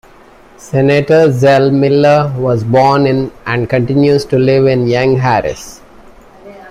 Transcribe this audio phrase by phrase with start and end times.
[0.57, 5.79] Senator Zell Miller was born in and continues to live in Young Harris.